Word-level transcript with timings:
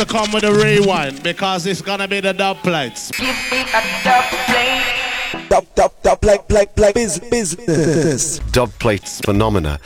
to 0.00 0.06
come 0.06 0.32
with 0.32 0.44
a 0.44 0.52
rewind 0.52 1.22
because 1.22 1.66
it's 1.66 1.82
gonna 1.82 2.08
be 2.08 2.20
the 2.20 2.32
dub 2.32 2.56
plates. 2.58 3.10
Dub, 5.48 5.66
dub, 5.74 5.92
dub, 6.02 6.20
plate, 6.22 6.48
plate, 6.48 6.74
plate, 6.74 6.94
biz, 6.94 7.18
business. 7.30 8.38
Dub 8.50 8.70
plates 8.78 9.20
phenomena. 9.20 9.78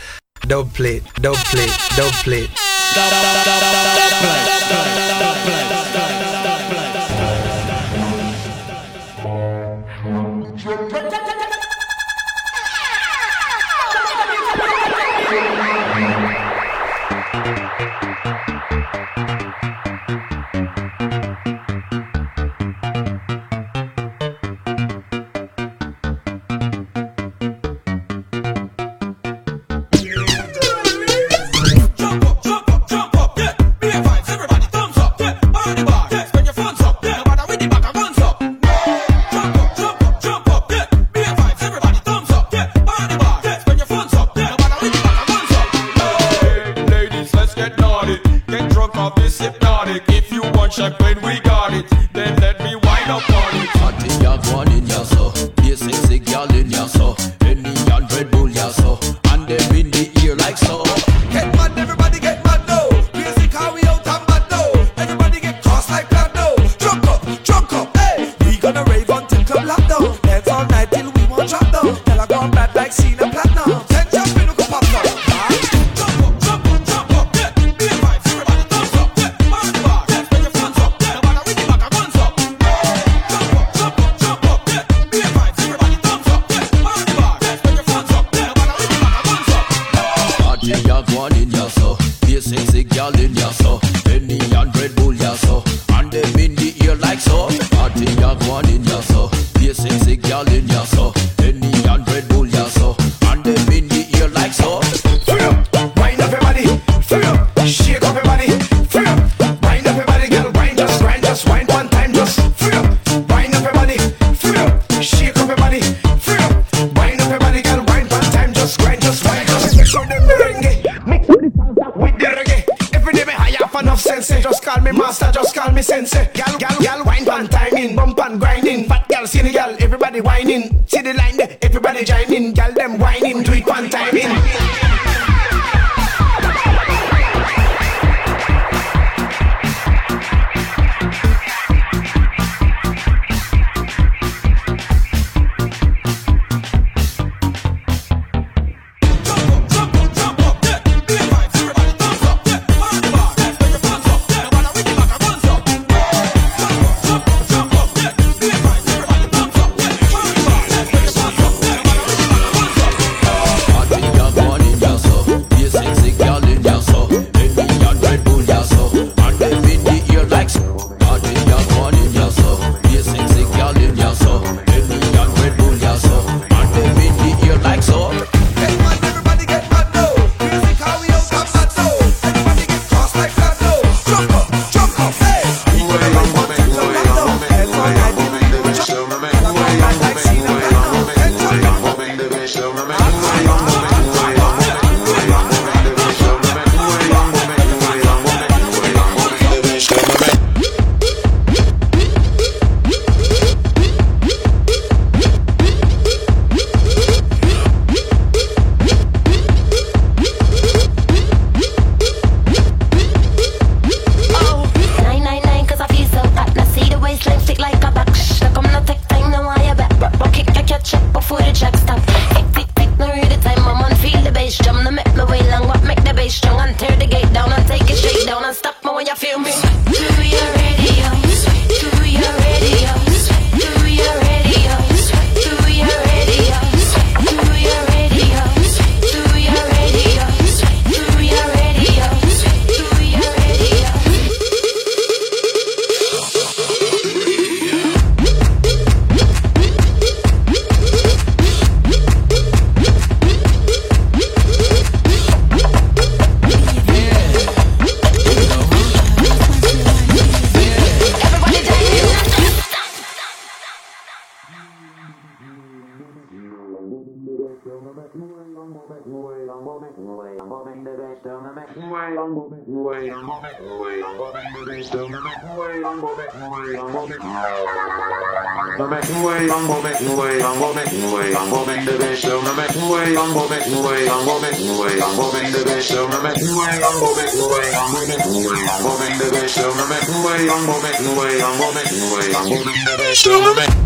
Dub 0.42 0.72
plate, 0.72 1.02
dub 1.20 1.36
plate, 1.50 1.76
dub 1.96 2.12
plate. 2.22 2.50
Dub, 2.94 3.10
dub, 3.10 3.22
dub, 3.22 3.44
dub, 3.44 3.60
dub, 3.60 3.96
dub 3.98 4.12
plates, 4.22 4.53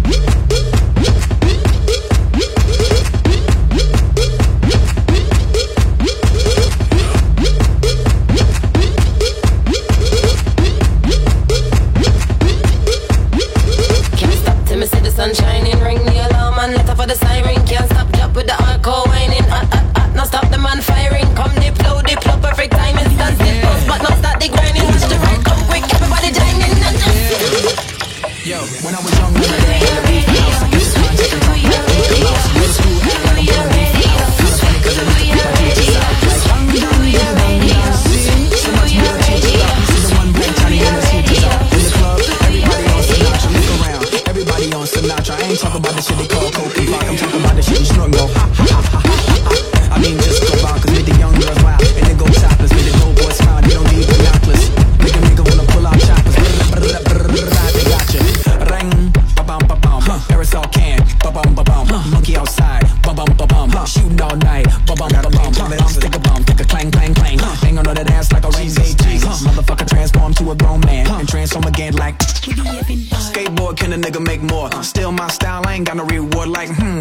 Can't 0.08 0.27
Make 74.20 74.43
more? 74.43 74.70
Still 74.82 75.12
my 75.12 75.29
style, 75.29 75.62
I 75.65 75.75
ain't 75.75 75.87
got 75.87 75.97
no 75.97 76.05
reward 76.05 76.49
like 76.49 76.69
hmm. 76.70 76.98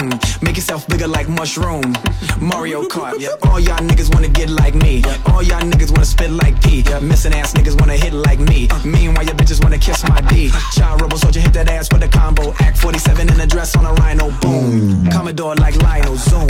Yourself 0.68 0.88
bigger 0.90 1.08
like 1.08 1.30
mushroom. 1.30 1.96
Mario 2.42 2.84
Kart, 2.84 3.22
yeah. 3.22 3.30
All 3.44 3.58
y'all 3.58 3.78
niggas 3.78 4.14
wanna 4.14 4.28
get 4.28 4.50
like 4.50 4.76
me. 4.76 5.02
All 5.28 5.42
y'all 5.42 5.62
niggas 5.62 5.92
wanna 5.92 6.04
spit 6.04 6.30
like 6.30 6.62
P. 6.62 6.84
Missing 7.02 7.34
ass 7.36 7.54
niggas 7.54 7.80
wanna 7.80 7.96
hit 7.96 8.12
like 8.12 8.38
me. 8.38 8.68
Meanwhile, 8.84 9.24
your 9.24 9.36
bitches 9.36 9.64
wanna 9.64 9.78
kiss 9.78 10.04
my 10.10 10.20
D. 10.28 10.52
Child 10.74 11.04
rebel 11.04 11.18
soldier 11.18 11.40
hit 11.40 11.54
that 11.54 11.70
ass 11.70 11.90
with 11.94 12.04
a 12.04 12.10
combo. 12.10 12.54
Act 12.60 12.78
47 12.80 13.32
in 13.32 13.40
a 13.40 13.48
dress 13.48 13.78
on 13.78 13.86
a 13.86 13.94
rhino. 13.94 14.30
Boom. 14.42 15.10
Commodore 15.10 15.56
like 15.56 15.78
Lionel. 15.78 16.18
Zoom. 16.18 16.50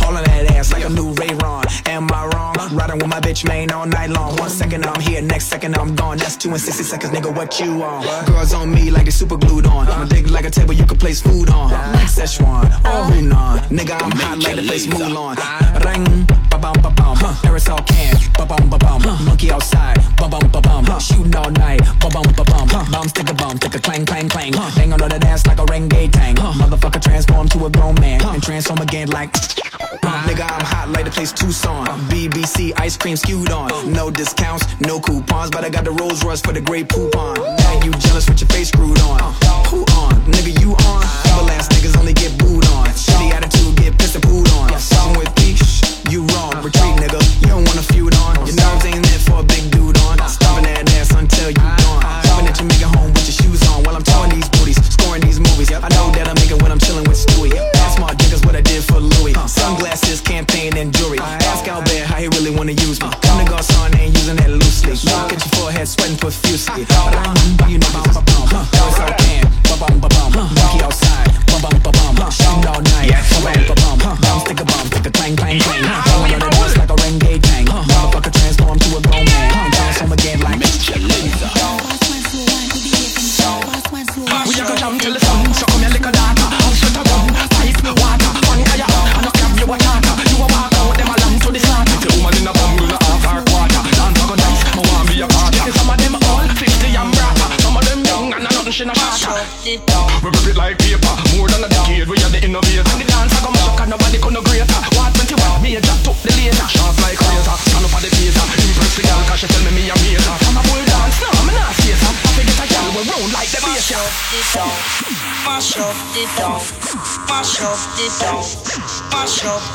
Hauling 0.00 0.24
that 0.24 0.50
ass 0.52 0.72
like 0.72 0.84
a 0.84 0.88
new 0.88 1.12
Ray 1.12 1.34
Ron. 1.34 1.64
Am 1.86 2.10
I 2.10 2.24
wrong? 2.32 2.56
Riding 2.72 3.00
with 3.00 3.08
my 3.08 3.20
bitch 3.20 3.46
main 3.46 3.70
all 3.70 3.84
night 3.86 4.08
long. 4.08 4.34
One 4.36 4.48
second 4.48 4.86
I'm 4.86 5.00
here, 5.02 5.20
next 5.20 5.48
second 5.48 5.76
I'm 5.76 5.94
gone. 5.94 6.16
That's 6.16 6.38
two 6.38 6.48
and 6.48 6.60
60 6.60 6.84
seconds, 6.84 7.12
nigga. 7.12 7.36
What 7.36 7.60
you 7.60 7.82
on? 7.82 8.24
Girls 8.24 8.54
on 8.54 8.72
me 8.72 8.90
like 8.90 9.04
they 9.04 9.10
super 9.10 9.36
glued 9.36 9.66
on. 9.66 9.86
My 9.86 10.06
dick 10.06 10.30
like 10.30 10.46
a 10.46 10.50
table 10.50 10.72
you 10.72 10.86
can 10.86 10.96
place 10.96 11.20
food 11.20 11.50
on. 11.50 11.70
Szechuan 12.08 12.64
or 12.84 13.10
Hunan. 13.42 13.58
Nigga, 13.68 14.00
I'm 14.02 14.10
hot 14.12 14.38
like 14.42 14.56
the 14.56 14.62
place 14.62 14.86
Mulan. 14.86 15.36
Ring, 15.84 16.26
ba 16.50 16.58
bum 16.58 16.74
ba 16.82 16.90
bum. 16.90 17.16
Aerosol 17.16 17.86
can, 17.86 18.16
ba 18.34 18.46
bum 18.46 18.68
ba 18.70 18.78
bum. 18.78 19.02
Monkey 19.24 19.50
outside, 19.50 19.98
ba 20.16 20.28
bum 20.28 20.48
ba 20.50 20.60
bum. 20.60 20.84
Shooting 21.00 21.34
all 21.36 21.50
night, 21.50 21.80
ba 22.00 22.08
bum 22.10 22.24
ba 22.36 22.44
bum. 22.44 22.68
Bum 22.68 23.08
stick 23.08 23.30
a 23.30 23.34
bum, 23.34 23.58
take 23.58 23.74
a 23.74 23.80
clang 23.80 24.06
clang 24.06 24.28
clang. 24.28 24.52
Hang 24.52 24.92
on 24.92 24.98
the 24.98 25.18
dance 25.18 25.46
like 25.46 25.58
a 25.58 25.64
renegade 25.64 26.12
tang. 26.12 26.36
Motherfucker 26.36 27.02
transform 27.02 27.48
to 27.48 27.66
a 27.66 27.70
grown 27.70 27.94
man 28.00 28.22
and 28.24 28.42
transform 28.42 28.80
again 28.80 29.08
like. 29.08 29.32
Nigga, 29.32 30.46
I'm 30.48 30.64
hot 30.64 30.88
like 30.90 31.04
the 31.04 31.10
place 31.10 31.32
Tucson. 31.32 31.86
BBC 32.08 32.72
ice 32.76 32.96
cream 32.96 33.16
skewed 33.16 33.50
on. 33.50 33.92
No 33.92 34.10
discounts, 34.10 34.64
no 34.80 35.00
coupons, 35.00 35.50
but 35.50 35.64
I 35.64 35.70
got 35.70 35.84
the 35.84 35.90
Rolls 35.90 36.24
Royce 36.24 36.40
for 36.40 36.52
the 36.52 36.60
Grey 36.60 36.84
Poupon. 36.84 37.61
You 37.84 37.90
jealous 37.98 38.28
with 38.28 38.40
your 38.40 38.48
face 38.48 38.68
screwed 38.68 39.00
on. 39.00 39.18
Who 39.66 39.82
on? 39.98 40.14
Nigga, 40.30 40.54
you 40.60 40.70
on? 40.86 41.02
Evil 41.26 41.50
ass 41.50 41.66
niggas 41.68 41.98
only 41.98 42.12
get 42.14 42.30
booed 42.38 42.64
on. 42.78 42.86
Shitty 42.94 43.32
attitude, 43.32 43.74
get 43.76 43.98
pissed 43.98 44.14
and 44.14 44.24
pooed 44.24 44.46
on. 44.54 44.70
Something 44.78 45.18
with 45.18 45.30
me, 45.42 45.58
you 46.08 46.22
wrong. 46.30 46.54
Retreat, 46.62 46.94
nigga. 47.02 47.18
You 47.42 47.48
don't 47.48 47.66
wanna 47.66 47.82
feud 47.82 48.14
on. 48.22 48.38
Your 48.46 48.54
nerves 48.54 48.86
ain't 48.86 49.02
there 49.02 49.18
for 49.26 49.40
a 49.40 49.42
big 49.42 49.70
dude 49.72 49.98
on. 50.06 50.14
Stomping 50.28 50.64
that 50.70 50.86
ass 50.94 51.10
until 51.10 51.50
you 51.50 51.66
gone. 51.82 52.06
Hoping 52.30 52.46
that 52.46 52.60
you 52.60 52.66
make 52.70 52.78
it 52.78 52.92
home 52.94 53.10
with 53.10 53.26
your 53.26 53.34
shoes 53.42 53.66
on 53.74 53.82
while 53.82 53.96
I'm 53.96 54.04
throwing 54.06 54.30
these 54.30 54.48
booties, 54.54 54.78
scoring 54.86 55.22
these 55.22 55.40
movies. 55.40 55.72
I 55.74 55.88
know 55.98 56.06
that 56.14 56.28
I 56.30 56.34
make 56.38 56.54
it 56.54 56.62
when 56.62 56.70
I'm 56.70 56.78
chilling 56.78 57.08
with 57.10 57.18
Stewie. 57.18 57.50
Ask 57.82 57.98
my 57.98 58.14
niggas 58.14 58.46
what 58.46 58.54
I 58.54 58.62
did 58.62 58.84
for 58.84 59.00
Louis. 59.00 59.34
Sunglasses, 59.50 60.20
campaign, 60.20 60.76
and 60.76 60.94
jewelry. 60.94 61.18
Ask 61.18 61.66
Albert 61.66 62.06
how 62.06 62.22
he 62.22 62.28
really 62.38 62.54
wanna 62.54 62.78
use 62.78 63.02
me. 63.02 63.10
Come 63.26 63.42
to 63.42 63.51
Forehead, 65.82 65.88
sweating 65.88 66.16
profusely. 66.16 66.86
You 67.68 67.78
know, 67.78 68.31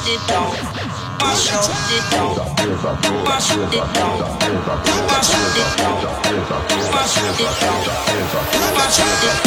mash 0.08 1.52
up 1.52 1.68
the 1.68 2.00
down, 2.12 2.36
mash 3.26 3.52
up 3.52 3.72
the 3.72 3.80
down, 3.94 4.20
mash 8.74 9.00
up 9.00 9.22
the 9.22 9.47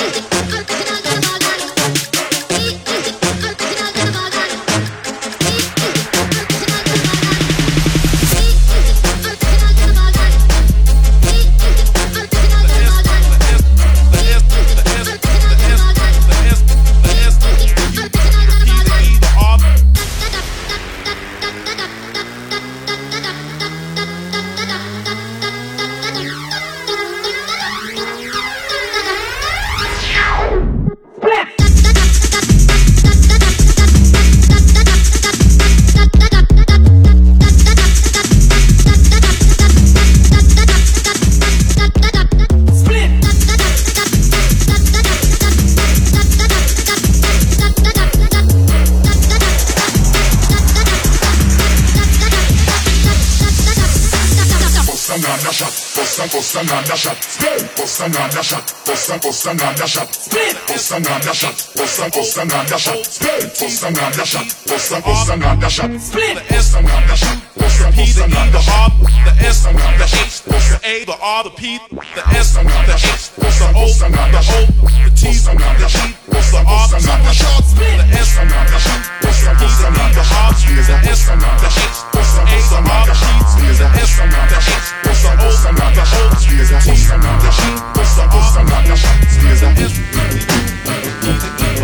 bust 59.31 59.45
a 59.45 59.51
another 59.51 59.87
shot, 59.87 60.09
bust 60.67 60.91
another 60.91 61.33
shot, 61.33 61.55
bust 61.97 62.07
a 62.07 62.17
bust 62.17 62.37
another 62.37 62.77
shot, 62.77 63.03
bust 63.59 63.83
another 63.83 64.25
shot, 64.25 64.47
bust 64.65 64.91
a 64.91 65.01
bust 65.01 65.29
another 65.29 65.69
shot, 65.69 65.91
bust 65.91 66.75
another 66.75 67.15
shot, 67.19 67.37
bust 67.57 67.81
a 67.81 67.91
bust 67.91 68.17
another 68.21 68.61
shot, 68.63 68.91
the 69.27 69.33
S, 69.43 69.63
the 69.63 70.07
shot, 70.07 70.31
H, 70.31 70.47
the 70.47 70.79
A, 70.87 71.03
the 71.03 71.17
R, 71.19 71.43
the 71.43 71.49
P, 71.51 71.79
the 72.15 72.23
S, 72.31 72.53
the 72.53 72.61
another 72.61 72.95
H, 72.95 73.03
shot, 73.03 73.35
the 73.35 73.51
O, 73.75 73.91
the 73.91 74.05
another 74.07 74.39
shot, 74.39 74.71
O, 74.71 74.87
the 74.87 75.11
T, 75.19 75.35
bust 75.35 75.43
the 75.43 75.51
another 75.51 75.87
G, 75.91 75.99
shot, 75.99 76.15
the 76.51 76.63
R, 76.63 76.87
bust 76.87 77.03
the 77.03 77.11
another 77.11 77.33
shot, 77.35 77.59
the 77.59 78.07
S, 78.15 78.31
bust 78.31 78.39
another 78.39 78.79
shot, 78.79 79.03
bust 79.19 79.43
a 79.43 79.51
bust 79.59 79.83
another 79.83 80.23
shot, 80.31 80.55
the 80.55 80.95
S, 81.11 81.27
the 81.27 81.35
shot, 81.35 81.75
H, 81.75 81.99
bust 82.15 82.39
a 82.39 82.39
the 82.39 82.47
A, 82.47 82.55
bust 82.55 82.71
the 82.71 82.79
R, 82.79 83.03
another 83.03 83.03
the 83.03 83.15
shot, 83.19 83.43
P, 83.59 83.75
the 83.75 83.87
bust 83.91 83.99
S, 83.99 84.11
the 84.15 84.23
another 84.23 84.61
H, 84.63 84.63
shot, 84.63 84.87
the 84.87 85.03
bust 85.03 85.27
a 85.27 85.31
O, 85.35 85.43
bust 85.43 85.67
another 85.67 86.07
shot, 86.07 86.31
bust 86.31 87.11
another 87.11 87.51
shot, 87.51 87.75
bust 87.91 88.15
a 88.15 88.23
bust 88.31 88.55
another 88.63 88.95
shot, 88.95 89.19
S, 89.43 89.59
the 89.59 89.69
E, 89.75 89.91
the 89.91 90.39
R, 90.39 91.80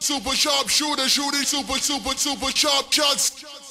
super 0.00 0.30
sharp 0.30 0.68
shooter, 0.68 1.08
shooting 1.08 1.42
super, 1.42 1.78
super, 1.78 2.16
super 2.16 2.50
sharp 2.50 2.92
shots. 2.92 3.65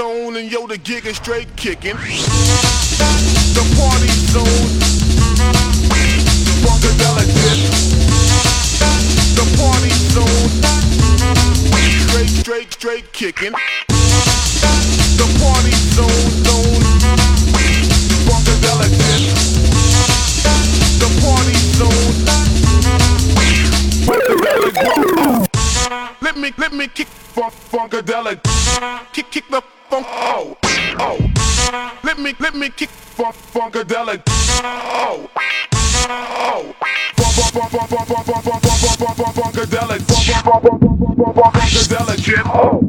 zone 0.00 0.36
and 0.36 0.50
yo, 0.50 0.66
the 0.66 0.78
gig 0.78 1.04
is 1.04 1.16
straight 1.16 1.54
kicking. 1.56 1.94
The 3.56 3.64
party 3.76 4.08
zone. 4.32 4.72
Funkadelic 6.64 7.28
dip. 7.40 7.60
The 9.36 9.44
party 9.60 9.92
zone. 10.14 10.50
Straight, 12.08 12.32
straight, 12.42 12.72
straight 12.72 13.12
kicking. 13.12 13.52
The 15.20 15.26
party 15.36 15.74
zone, 15.92 16.30
zone. 16.48 16.82
Funkadelic 18.24 18.92
dip. 19.04 19.22
The 21.02 21.08
party 21.20 21.56
zone. 21.76 22.14
funkadelic. 24.06 24.74
Let 26.22 26.36
me, 26.38 26.48
let 26.56 26.72
me 26.72 26.86
kick 26.88 27.08
funkadelic. 27.70 28.40
Kick, 29.12 29.30
kick 29.30 29.44
the 29.50 29.79
funk. 29.90 30.06
Oh, 30.08 30.56
oh. 31.00 31.18
Let 32.04 32.18
me, 32.18 32.34
let 32.38 32.54
me 32.54 32.68
kick 32.70 32.88
funk 32.90 33.34
funkadelic. 33.34 34.22
Oh, 34.62 35.28
oh. 36.08 36.74
Funkadelic. 39.40 40.00
Funkadelic. 41.58 42.24
Shit. 42.24 42.46
Oh. 42.46 42.80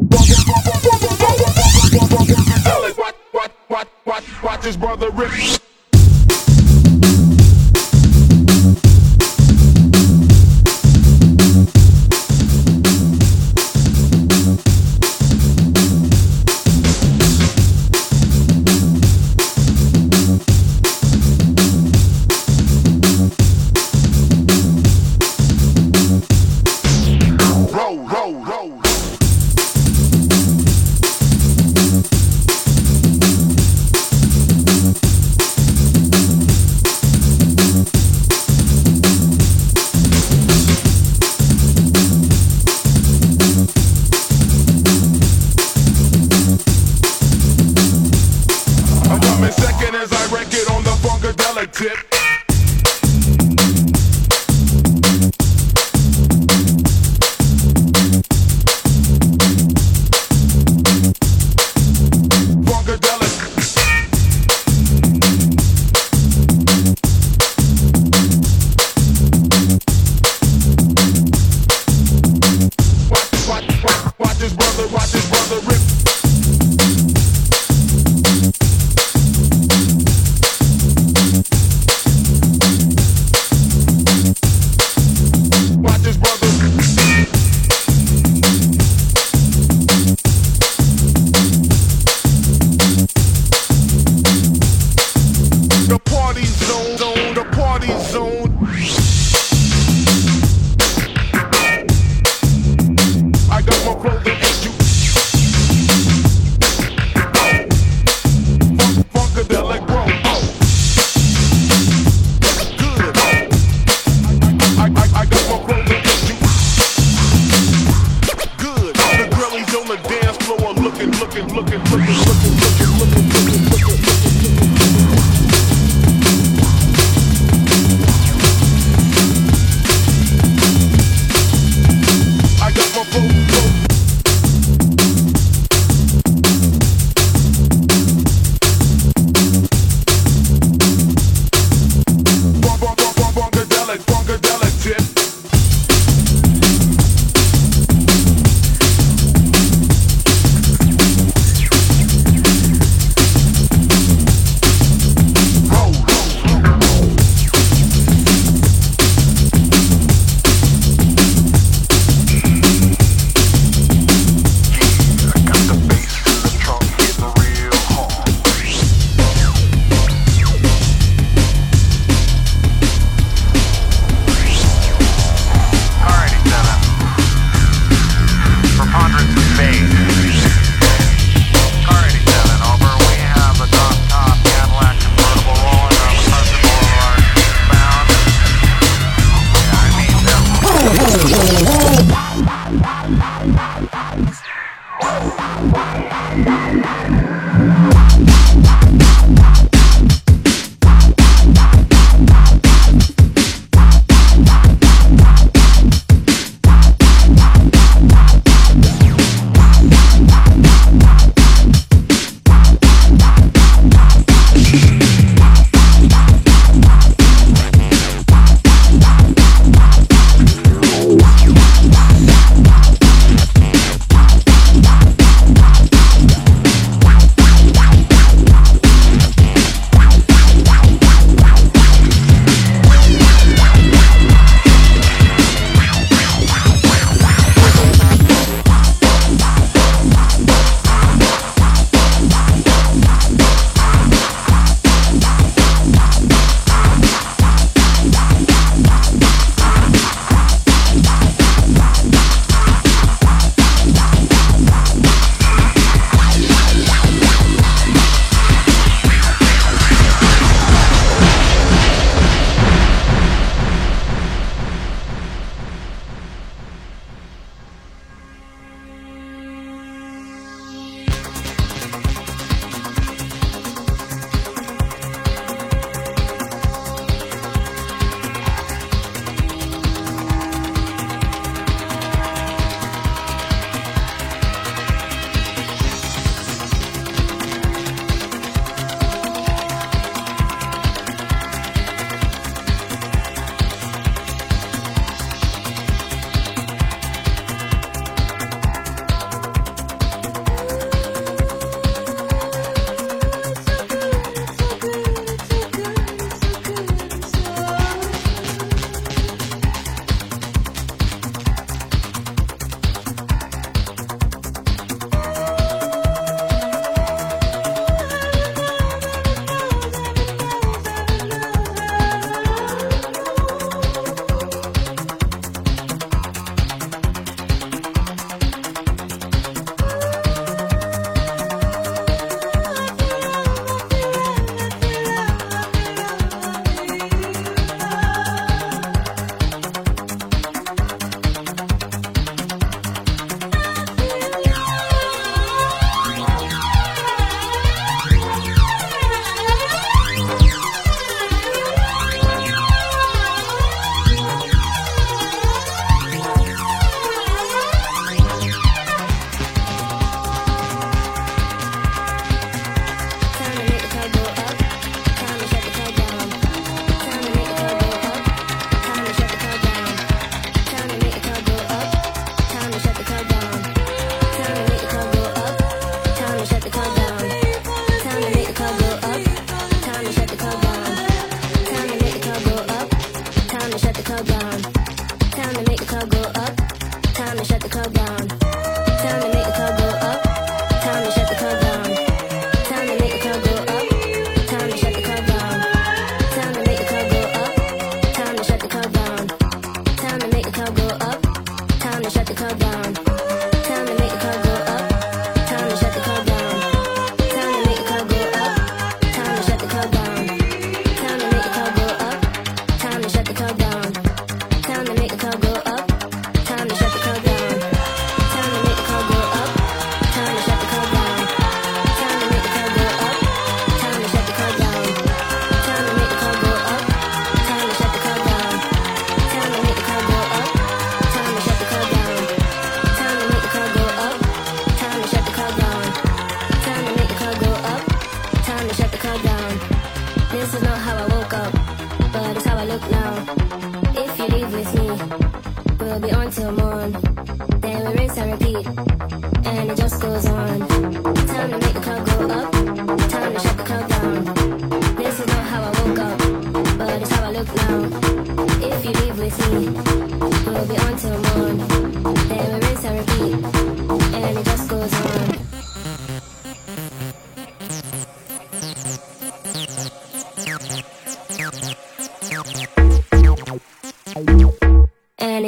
Funkadelic. 2.13 2.97
What, 2.97 3.15
what, 3.31 3.51
what, 3.67 3.67
what, 3.67 3.87
what? 4.03 4.23
Watch 4.43 4.65
his 4.65 4.77
brother 4.77 5.09
rip. 5.11 5.31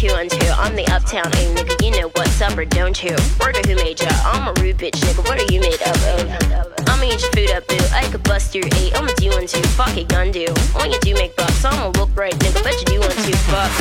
2 0.00 0.08
on 0.16 0.30
2 0.30 0.38
I'm 0.56 0.74
the 0.76 0.88
uptown 0.88 1.28
A 1.28 1.44
nigga, 1.52 1.76
you 1.84 1.90
know 1.92 2.08
what's 2.16 2.40
up 2.40 2.56
or 2.56 2.64
don't 2.64 2.96
you? 3.04 3.12
Word 3.36 3.60
who 3.66 3.76
made 3.76 4.00
ya? 4.00 4.08
I'm 4.24 4.48
a 4.48 4.52
rude 4.56 4.78
bitch 4.78 4.96
nigga, 4.96 5.20
what 5.28 5.36
are 5.36 5.52
you 5.52 5.60
made 5.60 5.76
of? 5.76 5.92
Oh? 6.08 6.80
I'ma 6.88 7.04
eat 7.04 7.20
your 7.20 7.28
food 7.36 7.50
up, 7.52 7.68
boo. 7.68 7.76
I 7.92 8.08
could 8.08 8.22
bust 8.24 8.54
your 8.54 8.64
eight. 8.80 8.96
I'ma 8.96 9.12
do 9.20 9.28
one 9.28 9.46
two. 9.46 9.60
Fuck 9.76 9.96
it, 9.98 10.08
gun 10.08 10.32
do. 10.32 10.48
When 10.72 10.90
you 10.90 10.98
do 11.00 11.12
make 11.12 11.36
bucks, 11.36 11.64
I'ma 11.66 11.92
look 12.00 12.08
right, 12.16 12.32
nigga. 12.32 12.64
Bet 12.64 12.80
you 12.80 12.86
do 12.96 13.00
want 13.00 13.12
to. 13.12 13.36
Fuck. 13.52 13.72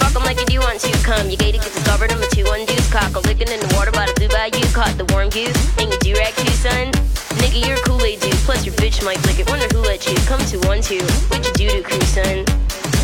Fuck 0.00 0.16
'em 0.16 0.24
like 0.24 0.40
you 0.40 0.46
do 0.46 0.60
want 0.60 0.80
to. 0.80 0.92
Come, 1.04 1.28
you 1.28 1.36
gated, 1.36 1.60
get 1.60 1.72
discovered. 1.72 2.10
I'm 2.10 2.22
a 2.22 2.28
two 2.32 2.44
one 2.44 2.64
deuce. 2.64 2.88
Cock 2.90 3.14
a 3.16 3.20
licking 3.28 3.48
in 3.52 3.60
the 3.60 3.68
water 3.76 3.92
by 3.92 4.06
the 4.06 4.14
blue 4.16 4.28
bayou. 4.28 4.64
Caught 4.72 4.96
the 4.96 5.04
warm 5.12 5.28
goose. 5.28 5.56
And 5.76 5.92
you 5.92 5.98
do 6.00 6.16
rag 6.16 6.32
too, 6.36 6.52
son. 6.56 6.88
Nigga, 7.36 7.60
you're 7.66 7.76
a 7.76 7.84
Kool-Aid 7.84 8.20
dude. 8.20 8.32
Plus 8.48 8.64
your 8.64 8.74
bitch 8.76 9.04
might 9.04 9.20
lick 9.26 9.38
it. 9.40 9.48
Wonder 9.48 9.68
who 9.76 9.80
let 9.84 10.08
you 10.08 10.16
come 10.24 10.40
to 10.48 10.56
one 10.68 10.80
two. 10.80 11.04
What 11.28 11.44
you 11.44 11.52
do 11.52 11.68
to 11.68 11.82
crew, 11.84 12.00
son? 12.16 12.46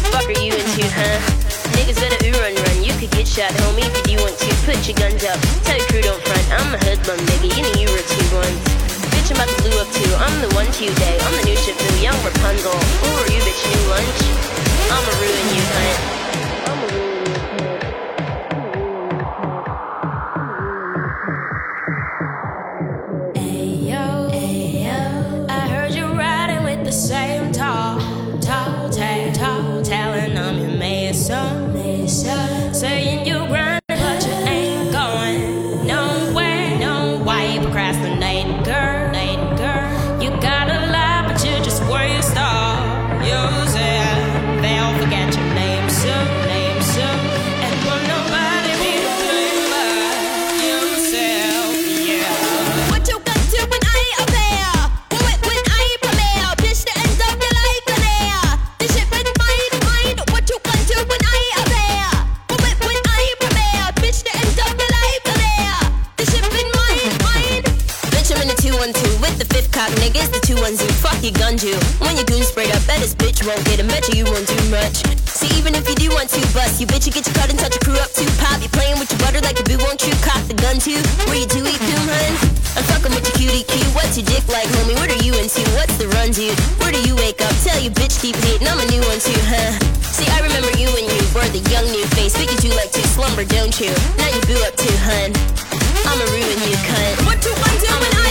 Fuck 0.08 0.24
are 0.24 0.40
you 0.40 0.56
into, 0.56 0.88
huh? 0.88 1.41
Niggas 1.76 1.98
better 2.00 2.20
ooh 2.26 2.36
run 2.40 2.54
run. 2.54 2.78
You 2.84 2.92
could 3.00 3.10
get 3.10 3.26
shot, 3.26 3.50
homie, 3.64 3.86
if 3.86 4.06
you 4.10 4.18
want 4.18 4.36
to. 4.38 4.48
Put 4.66 4.80
your 4.86 4.96
guns 4.96 5.24
up. 5.24 5.38
Tell 5.64 5.76
your 5.76 5.88
crew 5.88 6.02
don't 6.02 6.22
front. 6.22 6.44
I'm 6.52 6.74
a 6.74 6.78
hoodlum, 6.84 7.18
nigga. 7.28 7.48
You 7.52 7.62
know 7.62 7.74
you 7.80 7.88
were 7.90 8.04
two 8.04 8.26
ones. 8.34 8.62
Bitch, 9.12 9.32
I'm 9.32 9.40
about 9.40 9.50
to 9.50 9.58
blue 9.62 9.78
up 9.80 9.90
too. 9.90 10.12
I'm 10.20 10.36
the 10.42 10.50
one 10.54 10.66
to 10.66 10.80
you 10.84 10.92
day. 11.02 11.16
I'm 11.20 11.34
the 11.38 11.44
new 11.48 11.56
new 11.56 11.96
young 12.02 12.18
Rapunzel. 12.22 12.72
Who 12.72 13.08
are 13.16 13.28
you, 13.32 13.40
bitch? 13.42 13.62
New 13.64 13.84
lunch? 13.90 14.20
I'ma 14.92 15.12
ruin 15.20 15.46
you, 15.56 15.64
cunt. 15.72 16.11
The 68.82 68.90
212 68.98 69.22
with 69.22 69.38
the 69.38 69.46
fifth 69.54 69.70
cock, 69.70 69.94
nigga. 70.02 70.26
It's 70.26 70.34
the 70.34 70.42
210. 70.42 70.74
Fuck 70.98 71.22
your 71.22 71.30
gun, 71.38 71.54
you. 71.62 71.78
When 72.02 72.18
your 72.18 72.26
goon 72.26 72.42
sprayed 72.42 72.74
up, 72.74 72.82
bet 72.82 72.98
this 72.98 73.14
bitch 73.14 73.38
won't 73.46 73.62
get 73.62 73.78
him. 73.78 73.86
Bet 73.86 74.10
you, 74.10 74.26
you 74.26 74.26
won't 74.26 74.42
do 74.42 74.58
much. 74.74 75.06
See, 75.22 75.46
even 75.54 75.78
if 75.78 75.86
you 75.86 75.94
do 75.94 76.10
want 76.10 76.34
to 76.34 76.42
bust, 76.50 76.82
you 76.82 76.90
bitch, 76.90 77.06
you 77.06 77.14
get 77.14 77.22
your 77.22 77.38
cut 77.38 77.46
and 77.46 77.54
touch 77.54 77.78
your 77.78 77.84
crew 77.86 77.94
up 78.02 78.10
too. 78.10 78.26
Pop, 78.42 78.58
you 78.58 78.66
playing 78.74 78.98
with 78.98 79.06
your 79.06 79.22
butter 79.22 79.38
like 79.46 79.54
a 79.54 79.64
boo, 79.70 79.78
won't 79.86 80.02
you? 80.02 80.10
Cock 80.26 80.42
the 80.50 80.58
gun 80.58 80.82
too. 80.82 80.98
Where 81.30 81.38
you 81.38 81.46
do 81.46 81.62
eat 81.62 81.78
doom, 81.78 82.10
hun? 82.10 82.34
I'm 82.74 82.82
fucking 82.90 83.14
with 83.14 83.22
your 83.22 83.38
cutie 83.38 83.62
cue. 83.70 83.86
What's 83.94 84.18
your 84.18 84.26
dick 84.26 84.42
like, 84.50 84.66
homie? 84.74 84.98
What 84.98 85.14
are 85.14 85.22
you 85.22 85.30
into? 85.38 85.62
What's 85.78 85.94
the 86.02 86.10
run, 86.18 86.34
dude? 86.34 86.58
Where 86.82 86.90
do 86.90 86.98
you 87.06 87.14
wake 87.14 87.38
up? 87.38 87.54
Tell 87.62 87.78
you 87.78 87.94
bitch 87.94 88.18
keep 88.18 88.34
hating. 88.34 88.66
I'm 88.66 88.82
a 88.82 88.86
new 88.90 89.06
one 89.06 89.22
too, 89.22 89.38
huh? 89.46 89.78
See, 90.10 90.26
I 90.26 90.42
remember 90.42 90.74
you 90.74 90.90
when 90.90 91.06
you 91.06 91.22
were 91.30 91.46
the 91.54 91.62
young 91.70 91.86
new 91.86 92.02
face. 92.18 92.34
Because 92.34 92.66
you 92.66 92.74
like 92.74 92.90
to 92.98 93.02
slumber, 93.14 93.46
don't 93.46 93.78
you? 93.78 93.94
Now 94.18 94.26
you 94.26 94.42
boo 94.42 94.58
up 94.66 94.74
too, 94.74 94.96
hun. 95.06 95.30
I'ma 96.02 96.26
ruin 96.34 96.58
you, 96.66 96.74
cunt. 96.82 97.30
What 97.30 97.38
you 97.46 97.54
gonna 97.62 97.78
do 97.78 98.21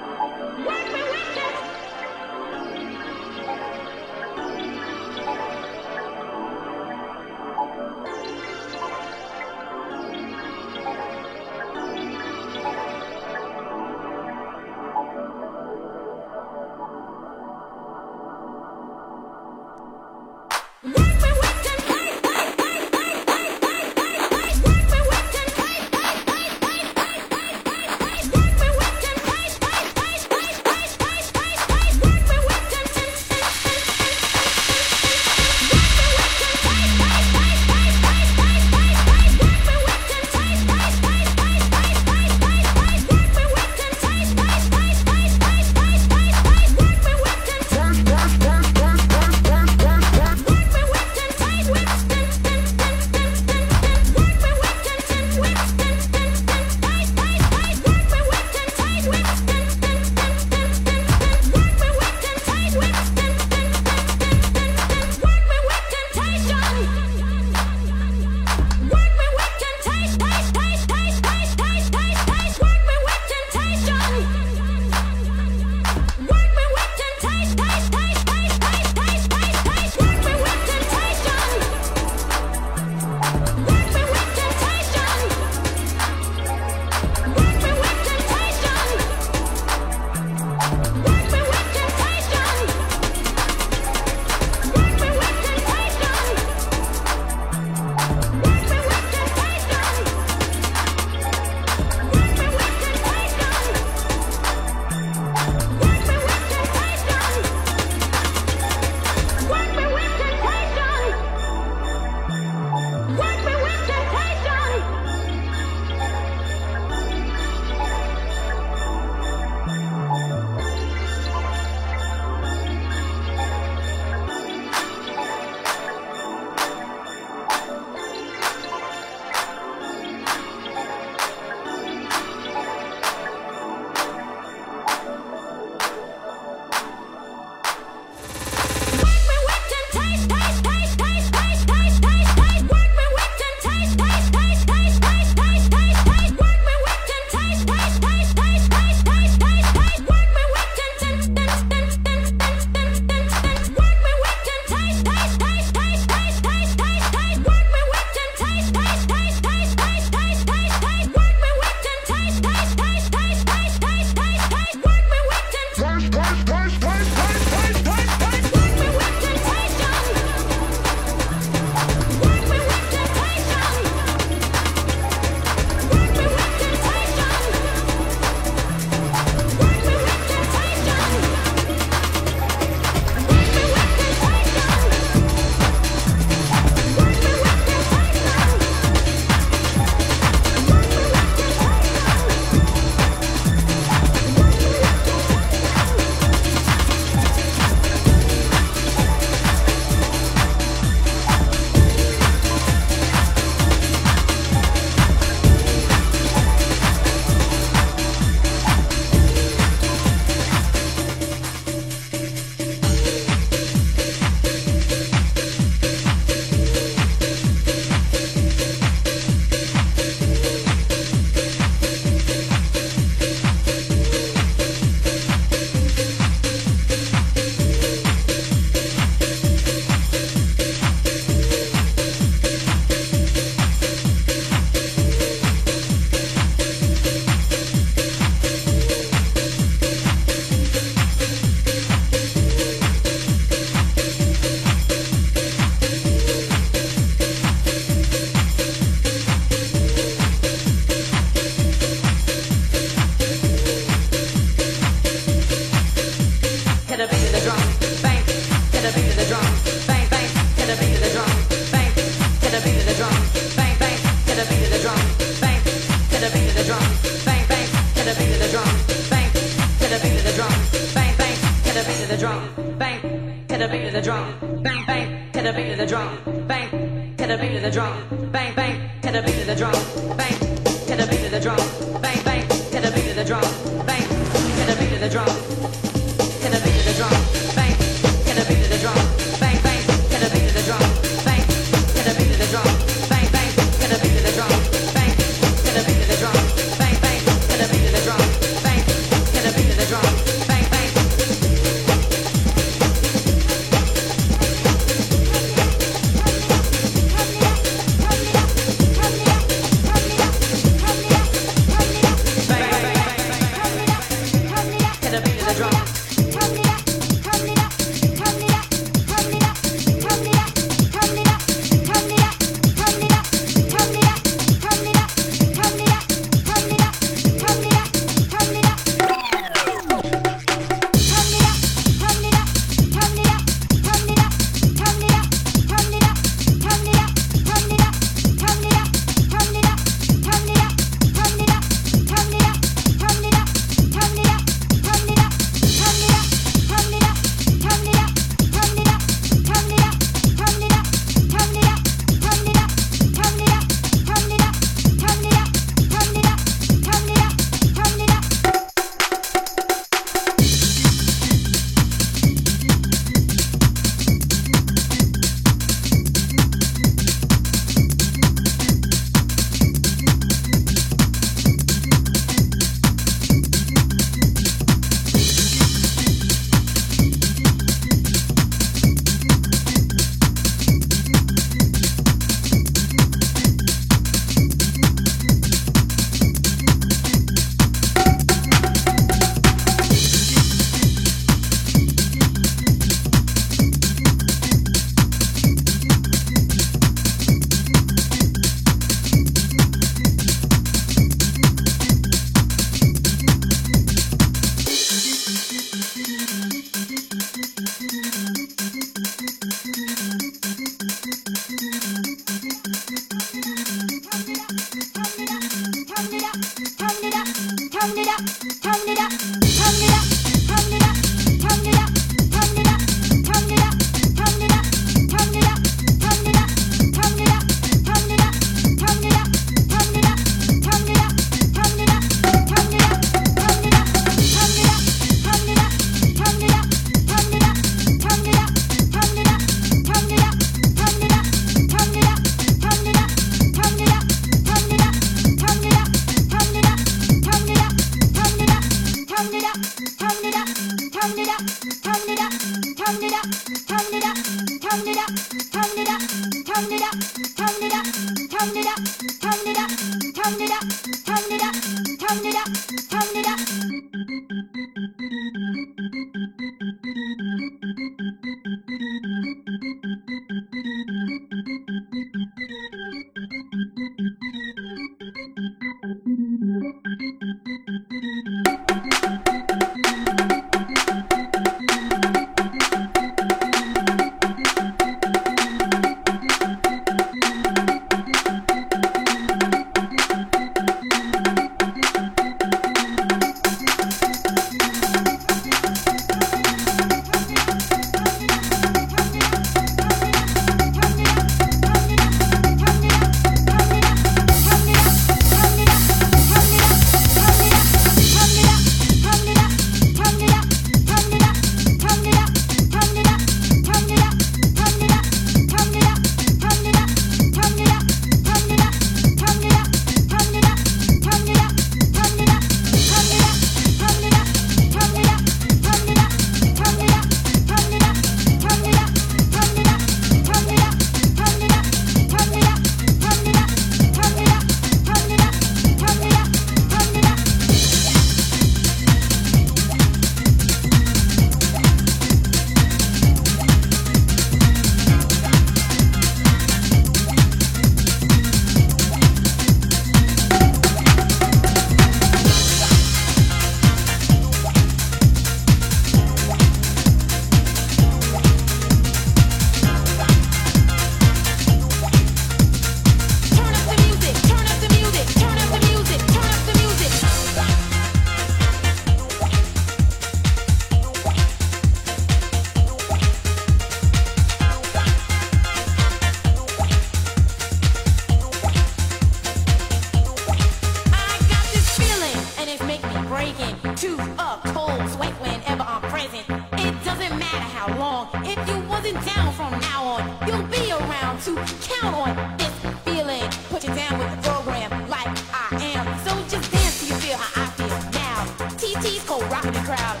cold 599.11 599.29
rocking 599.29 599.51
the 599.51 599.59
crowd. 599.59 600.00